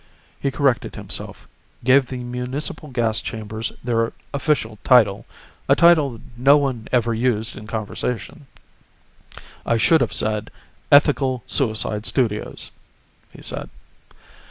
He 0.39 0.49
corrected 0.49 0.95
himself, 0.95 1.47
gave 1.83 2.07
the 2.07 2.23
municipal 2.23 2.89
gas 2.89 3.21
chambers 3.21 3.71
their 3.83 4.13
official 4.33 4.79
title, 4.83 5.27
a 5.69 5.75
title 5.75 6.19
no 6.35 6.57
one 6.57 6.87
ever 6.91 7.13
used 7.13 7.55
in 7.55 7.67
conversation. 7.67 8.47
"I 9.63 9.77
should 9.77 10.01
have 10.01 10.11
said, 10.11 10.49
'Ethical 10.91 11.43
Suicide 11.45 12.07
Studios,'" 12.07 12.71
he 13.31 13.43
said. 13.43 13.69